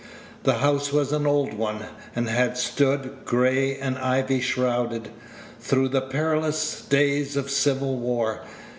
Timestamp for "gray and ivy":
3.23-4.41